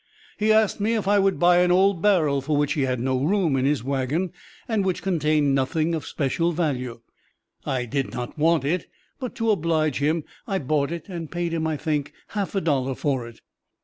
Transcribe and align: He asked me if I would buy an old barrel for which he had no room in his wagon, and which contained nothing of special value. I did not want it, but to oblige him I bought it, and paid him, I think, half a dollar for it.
He 0.39 0.51
asked 0.51 0.79
me 0.79 0.95
if 0.95 1.07
I 1.07 1.19
would 1.19 1.37
buy 1.37 1.57
an 1.57 1.71
old 1.71 2.01
barrel 2.01 2.41
for 2.41 2.57
which 2.57 2.73
he 2.73 2.81
had 2.85 2.99
no 2.99 3.23
room 3.23 3.55
in 3.55 3.65
his 3.65 3.83
wagon, 3.83 4.33
and 4.67 4.83
which 4.83 5.03
contained 5.03 5.53
nothing 5.53 5.93
of 5.93 6.07
special 6.07 6.51
value. 6.51 7.01
I 7.67 7.85
did 7.85 8.11
not 8.11 8.35
want 8.35 8.65
it, 8.65 8.87
but 9.19 9.35
to 9.35 9.51
oblige 9.51 9.99
him 9.99 10.23
I 10.47 10.57
bought 10.57 10.91
it, 10.91 11.07
and 11.07 11.29
paid 11.29 11.53
him, 11.53 11.67
I 11.67 11.77
think, 11.77 12.13
half 12.29 12.55
a 12.55 12.61
dollar 12.61 12.95
for 12.95 13.27
it. 13.27 13.41